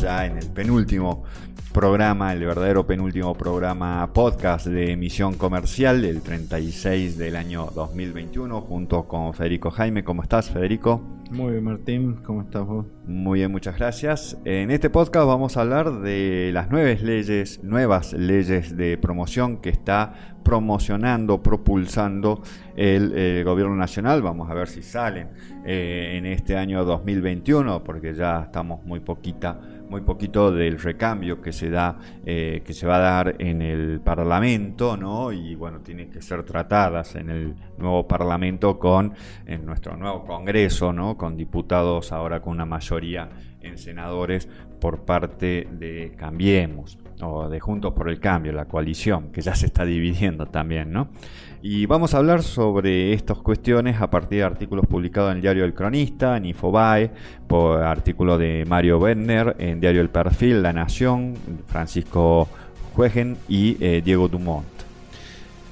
ya 0.00 0.24
en 0.24 0.38
el 0.38 0.46
penúltimo 0.46 1.24
programa, 1.72 2.32
el 2.32 2.44
verdadero 2.44 2.86
penúltimo 2.86 3.34
programa 3.34 4.10
podcast 4.12 4.66
de 4.66 4.92
emisión 4.92 5.34
comercial, 5.34 6.04
el 6.04 6.22
36 6.22 7.18
del 7.18 7.36
año 7.36 7.70
2021, 7.74 8.60
junto 8.62 9.06
con 9.06 9.34
Federico 9.34 9.70
Jaime. 9.70 10.02
¿Cómo 10.02 10.22
estás, 10.22 10.48
Federico? 10.50 11.19
Muy 11.30 11.52
bien, 11.52 11.62
Martín. 11.64 12.16
¿Cómo 12.24 12.42
estás 12.42 12.66
vos? 12.66 12.86
Muy 13.06 13.38
bien, 13.38 13.52
muchas 13.52 13.78
gracias. 13.78 14.36
En 14.44 14.72
este 14.72 14.90
podcast 14.90 15.28
vamos 15.28 15.56
a 15.56 15.60
hablar 15.60 16.00
de 16.00 16.50
las 16.52 16.70
nuevas 16.70 17.02
leyes, 17.02 17.62
nuevas 17.62 18.12
leyes 18.12 18.76
de 18.76 18.98
promoción 18.98 19.58
que 19.58 19.68
está 19.68 20.36
promocionando, 20.42 21.40
propulsando 21.40 22.42
el, 22.74 23.12
eh, 23.14 23.42
gobierno 23.44 23.76
nacional. 23.76 24.22
Vamos 24.22 24.50
a 24.50 24.54
ver 24.54 24.66
si 24.66 24.82
salen 24.82 25.28
eh, 25.64 26.14
en 26.16 26.26
este 26.26 26.56
año 26.56 26.84
2021, 26.84 27.84
porque 27.84 28.12
ya 28.12 28.42
estamos 28.42 28.84
muy 28.84 28.98
poquita 28.98 29.60
muy 29.90 30.02
poquito 30.02 30.52
del 30.52 30.78
recambio 30.78 31.42
que 31.42 31.52
se 31.52 31.68
da, 31.68 31.98
eh, 32.24 32.62
que 32.64 32.72
se 32.72 32.86
va 32.86 32.96
a 32.96 33.00
dar 33.00 33.36
en 33.40 33.60
el 33.60 34.00
Parlamento, 34.00 34.96
¿no? 34.96 35.32
Y 35.32 35.56
bueno, 35.56 35.80
tienen 35.80 36.10
que 36.10 36.22
ser 36.22 36.44
tratadas 36.44 37.16
en 37.16 37.28
el 37.28 37.56
nuevo 37.76 38.06
Parlamento 38.06 38.78
con, 38.78 39.12
en 39.46 39.66
nuestro 39.66 39.96
nuevo 39.96 40.24
Congreso, 40.24 40.92
¿no? 40.92 41.18
Con 41.20 41.36
diputados 41.36 42.12
ahora 42.12 42.40
con 42.40 42.54
una 42.54 42.64
mayoría 42.64 43.28
en 43.60 43.76
senadores 43.76 44.48
por 44.80 45.04
parte 45.04 45.68
de 45.70 46.14
Cambiemos 46.16 46.96
o 47.20 47.50
de 47.50 47.60
Juntos 47.60 47.92
por 47.92 48.08
el 48.08 48.18
Cambio, 48.20 48.54
la 48.54 48.64
coalición, 48.64 49.30
que 49.30 49.42
ya 49.42 49.54
se 49.54 49.66
está 49.66 49.84
dividiendo 49.84 50.46
también, 50.46 50.90
¿no? 50.92 51.08
Y 51.60 51.84
vamos 51.84 52.14
a 52.14 52.16
hablar 52.16 52.42
sobre 52.42 53.12
estas 53.12 53.36
cuestiones 53.36 54.00
a 54.00 54.08
partir 54.08 54.38
de 54.38 54.44
artículos 54.44 54.86
publicados 54.86 55.30
en 55.30 55.36
el 55.36 55.42
diario 55.42 55.66
El 55.66 55.74
Cronista, 55.74 56.38
en 56.38 56.46
Infobae, 56.46 57.10
por 57.46 57.82
artículo 57.82 58.38
de 58.38 58.64
Mario 58.66 58.96
Werner, 58.98 59.56
en 59.58 59.78
diario 59.78 60.00
El 60.00 60.08
Perfil, 60.08 60.62
La 60.62 60.72
Nación, 60.72 61.34
Francisco 61.66 62.48
Juegen 62.94 63.36
y 63.46 63.76
eh, 63.78 64.00
Diego 64.02 64.26
Dumont. 64.26 64.79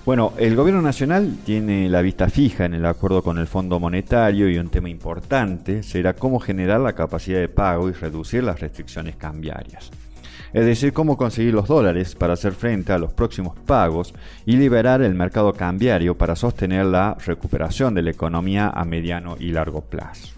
Bueno, 0.05 0.33
el 0.39 0.57
gobierno 0.57 0.81
nacional 0.81 1.37
tiene 1.45 1.89
la 1.91 2.01
vista 2.01 2.31
fija 2.31 2.65
en 2.65 2.75
el 2.75 2.87
acuerdo 2.87 3.23
con 3.23 3.37
el 3.39 3.47
Fondo 3.47 3.79
Monetario 3.79 4.49
y 4.49 4.57
un 4.57 4.71
tema 4.71 4.89
importante 4.89 5.83
será 5.83 6.15
cómo 6.15 6.41
generar 6.41 6.81
la 6.81 6.95
capacidad 6.95 7.39
de 7.39 7.49
pago 7.49 7.91
y 7.91 7.93
reducir 7.93 8.43
las 8.43 8.61
restricciones 8.61 9.17
cambiarias 9.17 9.91
es 10.53 10.65
decir, 10.65 10.93
cómo 10.93 11.17
conseguir 11.17 11.55
los 11.55 11.69
dólares 11.69 12.15
para 12.15 12.35
hacer 12.35 12.53
frente 12.53 12.93
a 12.93 12.99
los 12.99 13.13
próximos 13.13 13.59
pagos 13.67 14.15
y 14.47 14.57
liberar 14.57 15.03
el 15.03 15.15
mercado 15.15 15.53
cambiario 15.53 16.17
para 16.17 16.37
sostener 16.37 16.87
la 16.87 17.17
recuperación 17.25 17.95
de 17.95 18.03
la 18.03 18.11
economía 18.11 18.69
a 18.69 18.85
mediano 18.85 19.37
y 19.39 19.51
largo 19.51 19.83
plazo. 19.83 20.38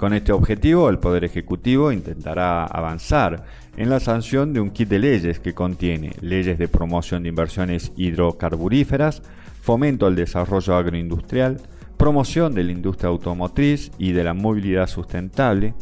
Con 0.00 0.14
este 0.14 0.32
objetivo, 0.32 0.88
el 0.88 0.98
Poder 0.98 1.24
Ejecutivo 1.24 1.92
intentará 1.92 2.64
avanzar 2.64 3.44
en 3.76 3.90
la 3.90 4.00
sanción 4.00 4.54
de 4.54 4.60
un 4.60 4.70
kit 4.70 4.88
de 4.88 4.98
leyes 4.98 5.40
que 5.40 5.52
contiene 5.52 6.12
leyes 6.22 6.58
de 6.58 6.68
promoción 6.68 7.22
de 7.22 7.28
inversiones 7.28 7.92
hidrocarburíferas, 7.96 9.20
fomento 9.60 10.06
al 10.06 10.16
desarrollo 10.16 10.74
agroindustrial, 10.74 11.60
promoción 11.98 12.54
de 12.54 12.64
la 12.64 12.72
industria 12.72 13.10
automotriz 13.10 13.92
y 13.98 14.12
de 14.12 14.24
la 14.24 14.32
movilidad 14.32 14.86
sustentable, 14.86 15.74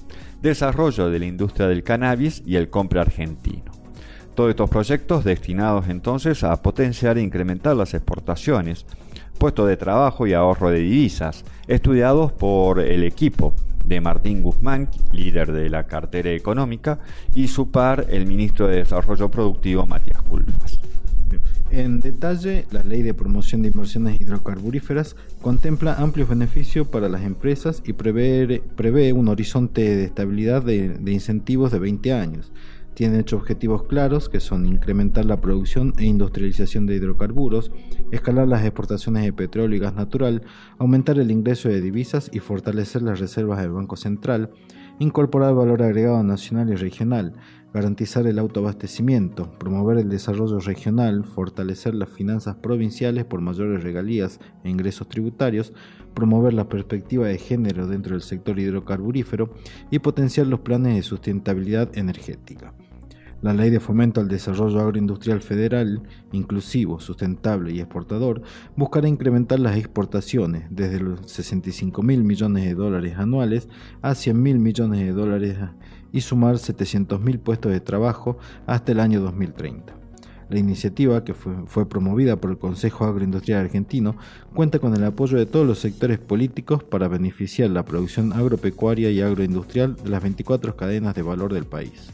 desarrollo 0.43 1.11
de 1.11 1.19
la 1.21 1.27
industria 1.27 1.69
del 1.69 1.85
cannabis 1.85 2.43
y 2.45 2.57
el 2.57 2.71
compra 2.71 3.03
argentino. 3.03 3.71
Todos 4.35 4.51
estos 4.51 4.69
proyectos 4.69 5.23
destinados 5.23 5.89
entonces 5.89 6.43
a 6.43 6.61
potenciar 6.61 7.19
e 7.19 7.23
incrementar 7.23 7.77
las 7.77 7.95
exportaciones, 7.95 8.85
puestos 9.39 9.69
de 9.69 9.77
trabajo 9.77 10.27
y 10.27 10.33
ahorro 10.33 10.71
de 10.71 10.81
divisas, 10.81 11.45
estudiados 11.69 12.33
por 12.33 12.81
el 12.81 13.05
equipo 13.05 13.55
de 13.89 14.01
Martín 14.01 14.43
Guzmán, 14.43 14.89
líder 15.13 15.53
de 15.53 15.71
la 15.71 15.87
cartera 15.87 16.31
económica, 16.31 17.01
y 17.35 17.49
su 17.49 17.71
par, 17.71 18.07
el 18.11 18.27
ministro 18.27 18.69
de 18.69 18.77
Desarrollo 18.77 19.31
Productivo, 19.31 19.87
Matías 19.87 20.23
Culfas. 20.23 20.79
En 21.71 22.01
detalle, 22.01 22.65
la 22.71 22.83
Ley 22.83 23.03
de 23.03 23.13
Promoción 23.13 23.61
de 23.61 23.69
Inversiones 23.69 24.21
Hidrocarburíferas 24.21 25.17
contempla 25.43 25.95
amplios 25.95 26.29
beneficios 26.29 26.89
para 26.89 27.11
las 27.11 27.23
empresas 27.23 27.83
y 27.85 27.93
prevé, 27.93 29.13
un 29.13 29.29
horizonte 29.29 29.83
de 29.83 30.05
estabilidad 30.05 30.63
de, 30.63 30.89
de, 30.89 31.13
incentivos 31.13 31.71
de 31.71 31.79
20 31.79 32.13
años. 32.15 32.53
Tiene 32.99 33.21
ocho 33.21 33.37
objetivos 33.37 33.85
claros 33.85 34.29
que 34.29 34.41
son 34.41 34.67
incrementar 34.67 35.25
la 35.25 35.41
producción 35.41 35.93
e 35.99 36.05
industrialización 36.07 36.85
de 36.85 36.97
hidrocarburos, 36.97 37.71
escalar 38.11 38.49
las 38.49 38.65
exportaciones 38.65 39.23
de 39.23 39.33
petróleo 39.33 39.77
y 39.77 39.79
gas 39.79 39.95
natural, 39.95 40.43
aumentar 40.79 41.17
el 41.21 41.31
ingreso 41.31 41.69
de 41.69 41.81
divisas 41.81 42.29
y 42.33 42.41
fortalecer 42.41 43.03
las 43.03 43.21
reservas 43.21 43.61
del 43.61 43.71
Banco 43.71 43.95
Central, 43.95 44.51
incorporar 44.99 45.55
valor 45.55 45.81
agregado 45.85 46.25
nacional 46.25 46.71
y 46.71 46.75
regional, 46.75 47.35
garantizar 47.73 48.27
el 48.27 48.37
autoabastecimiento, 48.37 49.49
promover 49.61 49.99
el 49.99 50.09
desarrollo 50.09 50.59
regional, 50.59 51.25
fortalecer 51.25 51.95
las 51.95 52.09
finanzas 52.09 52.57
provinciales 52.57 53.25
por 53.25 53.41
mayores 53.41 53.81
regalías 53.81 54.41
e 54.65 54.71
ingresos 54.71 55.09
tributarios, 55.09 55.73
promover 56.15 56.53
la 56.53 56.69
perspectiva 56.69 57.29
de 57.29 57.39
género 57.39 57.87
dentro 57.87 58.15
del 58.15 58.23
sector 58.23 58.59
hidrocarburífero 58.59 59.55
y 59.89 60.01
potenciar 60.01 60.49
los 60.49 60.61
planes 60.61 60.97
de 60.97 61.03
sustentabilidad 61.05 61.97
energética. 61.97 62.75
La 63.41 63.55
Ley 63.55 63.71
de 63.71 63.79
Fomento 63.79 64.21
al 64.21 64.27
Desarrollo 64.27 64.81
Agroindustrial 64.81 65.41
Federal, 65.41 66.03
inclusivo, 66.33 66.99
sustentable 66.99 67.73
y 67.73 67.79
exportador, 67.79 68.43
buscará 68.75 69.07
incrementar 69.07 69.61
las 69.61 69.77
exportaciones 69.77 70.65
desde 70.71 70.99
los 70.99 71.21
65 71.31 72.03
mil 72.03 72.25
millones 72.25 72.65
de 72.65 72.75
dólares 72.75 73.17
anuales 73.17 73.69
a 74.03 74.17
100 74.17 74.43
mil 74.43 74.59
millones 74.59 74.99
de 74.99 75.13
dólares 75.13 75.57
y 76.11 76.21
sumar 76.21 76.57
700.000 76.57 77.39
puestos 77.39 77.71
de 77.71 77.81
trabajo 77.81 78.39
hasta 78.67 78.91
el 78.91 78.99
año 78.99 79.21
2030. 79.21 79.95
La 80.49 80.59
iniciativa, 80.59 81.23
que 81.23 81.35
fue, 81.35 81.89
promovida 81.89 82.41
por 82.41 82.51
el 82.51 82.59
Consejo 82.59 83.05
Agroindustrial 83.05 83.61
Argentino, 83.61 84.17
cuenta 84.53 84.81
con 84.81 84.97
el 84.97 85.05
apoyo 85.05 85.39
de 85.39 85.47
todos 85.47 85.67
los 85.67 85.79
sectores 85.79 86.19
políticos 86.19 86.83
para 86.83 87.07
beneficiar 87.07 87.71
la 87.71 87.85
producción 87.85 88.33
agropecuaria 88.33 89.11
y 89.11 89.21
agroindustrial 89.21 89.95
de 89.95 90.09
las 90.09 90.23
24 90.23 90.75
cadenas 90.75 91.15
de 91.15 91.23
valor 91.23 91.53
del 91.53 91.67
país. 91.67 92.11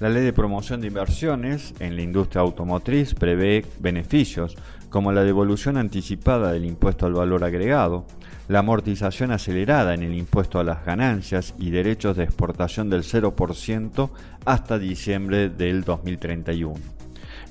La 0.00 0.08
ley 0.08 0.24
de 0.24 0.32
promoción 0.32 0.80
de 0.80 0.88
inversiones 0.88 1.72
en 1.78 1.94
la 1.94 2.02
industria 2.02 2.42
automotriz 2.42 3.14
prevé 3.14 3.64
beneficios 3.78 4.56
como 4.90 5.12
la 5.12 5.22
devolución 5.22 5.76
anticipada 5.76 6.52
del 6.52 6.64
impuesto 6.64 7.06
al 7.06 7.14
valor 7.14 7.44
agregado, 7.44 8.04
la 8.48 8.58
amortización 8.58 9.30
acelerada 9.30 9.94
en 9.94 10.02
el 10.02 10.14
impuesto 10.14 10.58
a 10.58 10.64
las 10.64 10.84
ganancias 10.84 11.54
y 11.58 11.70
derechos 11.70 12.16
de 12.16 12.24
exportación 12.24 12.90
del 12.90 13.04
0% 13.04 14.10
hasta 14.44 14.78
diciembre 14.80 15.48
del 15.48 15.84
2031. 15.84 16.74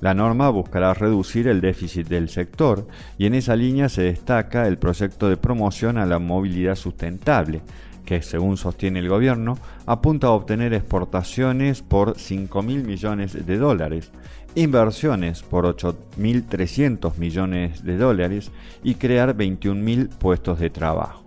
La 0.01 0.13
norma 0.13 0.49
buscará 0.49 0.93
reducir 0.93 1.47
el 1.47 1.61
déficit 1.61 2.07
del 2.09 2.27
sector 2.27 2.87
y 3.17 3.25
en 3.25 3.35
esa 3.35 3.55
línea 3.55 3.87
se 3.87 4.01
destaca 4.01 4.67
el 4.67 4.77
proyecto 4.77 5.29
de 5.29 5.37
promoción 5.37 5.97
a 5.97 6.05
la 6.05 6.19
movilidad 6.19 6.75
sustentable, 6.75 7.61
que 8.05 8.21
según 8.21 8.57
sostiene 8.57 8.99
el 8.99 9.09
gobierno 9.09 9.57
apunta 9.85 10.27
a 10.27 10.31
obtener 10.31 10.73
exportaciones 10.73 11.81
por 11.81 12.15
5.000 12.15 12.83
millones 12.83 13.45
de 13.45 13.57
dólares 13.57 14.11
inversiones 14.55 15.41
por 15.41 15.65
8.300 15.65 17.17
millones 17.17 17.83
de 17.83 17.97
dólares 17.97 18.51
y 18.83 18.95
crear 18.95 19.35
21.000 19.35 20.09
puestos 20.09 20.59
de 20.59 20.69
trabajo. 20.69 21.23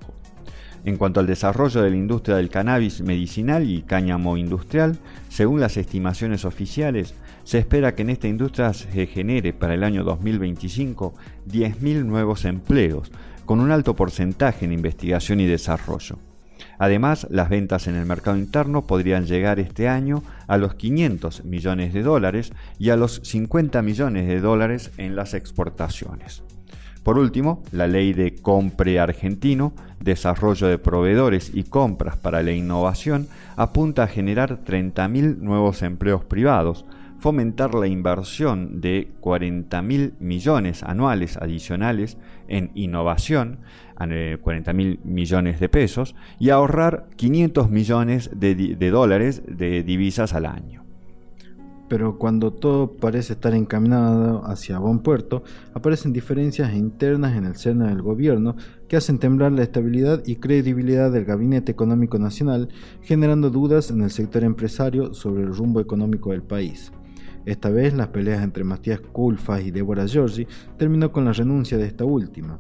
En 0.85 0.97
cuanto 0.97 1.19
al 1.19 1.27
desarrollo 1.27 1.83
de 1.83 1.91
la 1.91 1.97
industria 1.97 2.37
del 2.37 2.49
cannabis 2.49 3.01
medicinal 3.01 3.69
y 3.69 3.83
cáñamo 3.83 4.37
industrial, 4.37 4.99
según 5.29 5.61
las 5.61 5.77
estimaciones 5.77 6.45
oficiales, 6.45 7.15
se 7.43 7.59
espera 7.59 7.97
que 7.97 8.03
en 8.03 8.11
esta 8.11 8.29
industria 8.29 8.73
se 8.73 9.07
genere 9.07 9.53
para 9.53 9.75
el 9.75 9.83
año 9.83 10.05
2025 10.05 11.15
10.000 11.49 12.05
nuevos 12.05 12.45
empleos, 12.45 13.11
con 13.45 13.59
un 13.59 13.73
alto 13.73 13.97
porcentaje 13.97 14.65
en 14.65 14.73
investigación 14.73 15.41
y 15.41 15.47
desarrollo. 15.47 16.19
Además, 16.79 17.27
las 17.31 17.49
ventas 17.49 17.87
en 17.87 17.97
el 17.97 18.07
mercado 18.07 18.37
interno 18.37 18.87
podrían 18.87 19.27
llegar 19.27 19.61
este 19.61 19.89
año 19.89 20.23
a 20.47 20.57
los 20.59 20.75
500 20.75 21.45
millones 21.45 21.95
de 21.95 22.03
dólares 22.03 22.53
y 22.79 22.91
a 22.91 22.97
los 22.97 23.21
50 23.25 23.83
millones 23.83 24.27
de 24.27 24.41
dólares 24.41 24.91
en 24.97 25.17
las 25.17 25.35
exportaciones. 25.35 26.43
Por 27.07 27.19
último, 27.19 27.63
la 27.71 27.87
ley 27.87 28.13
de 28.13 28.35
compre 28.35 28.99
argentino, 28.99 29.73
desarrollo 30.01 30.67
de 30.67 30.79
proveedores 30.79 31.53
y 31.55 31.63
compras 31.63 32.17
para 32.17 32.43
la 32.43 32.51
innovación, 32.51 33.29
apunta 33.55 34.03
a 34.03 34.09
generar 34.09 34.65
30.000 34.65 35.39
nuevos 35.39 35.83
empleos 35.83 36.25
privados, 36.25 36.85
fomentar 37.19 37.75
la 37.75 37.87
inversión 37.87 38.81
de 38.81 39.13
40 39.21 39.83
mil 39.83 40.15
millones 40.21 40.83
anuales 40.83 41.37
adicionales 41.37 42.19
en 42.49 42.71
innovación, 42.75 43.59
40 43.97 44.73
mil 44.73 45.01
millones 45.05 45.61
de 45.61 45.69
pesos, 45.69 46.15
y 46.39 46.51
ahorrar 46.51 47.09
500 47.17 47.71
millones 47.71 48.31
de, 48.35 48.91
dólares 48.91 49.43
de 49.47 49.83
divisas 49.83 50.35
al 50.35 50.47
año. 50.47 50.85
Pero 51.89 52.19
cuando 52.19 52.53
todo 52.53 52.97
parece 52.97 53.35
estar 53.35 53.55
encaminado 53.55 54.45
hacia 54.45 54.81
buen 54.81 54.99
puerto, 54.99 55.45
aparecen 55.73 56.13
diferencias 56.13 56.75
internas 56.75 57.37
en 57.37 57.45
el 57.45 57.55
seno 57.55 57.87
del 57.87 58.03
gobierno 58.03 58.57
que 58.89 58.97
hacen 58.97 59.21
temblar 59.21 59.53
la 59.53 59.63
estabilidad 59.63 60.21
y 60.27 60.37
credibilidad 60.37 61.13
del 61.13 61.25
Gabinete 61.25 61.71
Económico 61.71 62.19
Nacional, 62.19 62.71
generando 63.03 63.51
dudas 63.51 63.93
en 63.93 64.03
el 64.03 64.11
sector 64.11 64.43
empresario 64.43 65.15
sobre 65.15 65.45
el 65.45 65.55
rumbo 65.55 65.81
económico 65.81 66.33
del 66.33 66.43
país. 66.43 66.93
Esta 67.47 67.71
vez 67.71 67.95
las 67.95 68.09
peleas 68.09 68.43
entre 68.43 68.65
Matías 68.65 69.01
Culfas 69.01 69.63
y 69.63 69.71
Débora 69.71 70.07
Giorgi 70.07 70.49
terminó 70.77 71.13
con 71.13 71.25
la 71.25 71.33
renuncia 71.33 71.79
de 71.79 71.87
esta 71.87 72.05
última. 72.05 72.59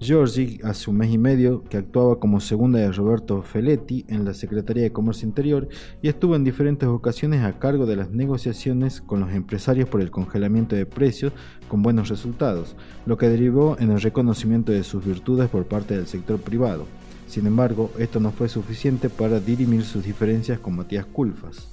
Giorgi, 0.00 0.58
hace 0.64 0.90
un 0.90 0.96
mes 0.96 1.12
y 1.12 1.18
medio, 1.18 1.62
que 1.62 1.76
actuaba 1.76 2.18
como 2.18 2.40
segunda 2.40 2.80
de 2.80 2.90
Roberto 2.90 3.42
Feletti 3.42 4.04
en 4.08 4.24
la 4.24 4.34
Secretaría 4.34 4.82
de 4.82 4.92
Comercio 4.92 5.28
Interior 5.28 5.68
y 6.02 6.08
estuvo 6.08 6.34
en 6.34 6.42
diferentes 6.42 6.88
ocasiones 6.88 7.44
a 7.44 7.60
cargo 7.60 7.86
de 7.86 7.94
las 7.94 8.10
negociaciones 8.10 9.00
con 9.00 9.20
los 9.20 9.32
empresarios 9.32 9.88
por 9.88 10.00
el 10.00 10.10
congelamiento 10.10 10.74
de 10.74 10.84
precios 10.84 11.32
con 11.68 11.82
buenos 11.82 12.08
resultados, 12.08 12.74
lo 13.06 13.16
que 13.16 13.28
derivó 13.28 13.76
en 13.78 13.92
el 13.92 14.00
reconocimiento 14.00 14.72
de 14.72 14.82
sus 14.82 15.06
virtudes 15.06 15.48
por 15.48 15.66
parte 15.66 15.96
del 15.96 16.08
sector 16.08 16.40
privado. 16.40 16.86
Sin 17.28 17.46
embargo, 17.46 17.92
esto 18.00 18.18
no 18.18 18.32
fue 18.32 18.48
suficiente 18.48 19.08
para 19.08 19.38
dirimir 19.38 19.84
sus 19.84 20.04
diferencias 20.04 20.58
con 20.58 20.74
Matías 20.74 21.06
Culfas. 21.06 21.68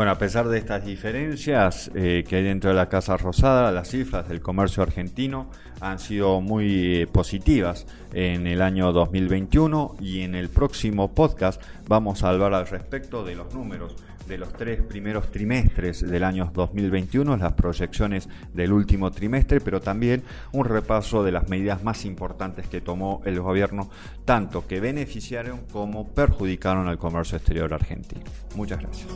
Bueno, 0.00 0.12
a 0.12 0.18
pesar 0.18 0.48
de 0.48 0.56
estas 0.56 0.82
diferencias 0.86 1.90
eh, 1.94 2.24
que 2.26 2.36
hay 2.36 2.42
dentro 2.42 2.70
de 2.70 2.76
la 2.76 2.88
Casa 2.88 3.18
Rosada, 3.18 3.70
las 3.70 3.90
cifras 3.90 4.26
del 4.30 4.40
comercio 4.40 4.82
argentino 4.82 5.50
han 5.78 5.98
sido 5.98 6.40
muy 6.40 7.02
eh, 7.02 7.06
positivas 7.06 7.86
en 8.14 8.46
el 8.46 8.62
año 8.62 8.94
2021 8.94 9.96
y 10.00 10.22
en 10.22 10.36
el 10.36 10.48
próximo 10.48 11.14
podcast 11.14 11.60
vamos 11.86 12.24
a 12.24 12.30
hablar 12.30 12.54
al 12.54 12.66
respecto 12.66 13.26
de 13.26 13.34
los 13.34 13.52
números 13.52 13.94
de 14.26 14.38
los 14.38 14.54
tres 14.54 14.80
primeros 14.80 15.30
trimestres 15.30 16.00
del 16.00 16.24
año 16.24 16.50
2021, 16.54 17.36
las 17.36 17.52
proyecciones 17.52 18.26
del 18.54 18.72
último 18.72 19.10
trimestre, 19.10 19.60
pero 19.60 19.82
también 19.82 20.22
un 20.52 20.64
repaso 20.64 21.22
de 21.22 21.32
las 21.32 21.50
medidas 21.50 21.82
más 21.82 22.06
importantes 22.06 22.66
que 22.68 22.80
tomó 22.80 23.20
el 23.26 23.38
gobierno, 23.38 23.90
tanto 24.24 24.66
que 24.66 24.80
beneficiaron 24.80 25.60
como 25.70 26.08
perjudicaron 26.08 26.88
al 26.88 26.96
comercio 26.96 27.36
exterior 27.36 27.74
argentino. 27.74 28.24
Muchas 28.54 28.80
gracias. 28.80 29.08